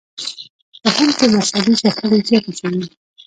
په 0.81 0.89
هند 0.95 1.11
کې 1.17 1.25
مذهبي 1.33 1.73
شخړې 1.81 2.19
زیاتې 2.27 2.51
شوې. 2.59 2.81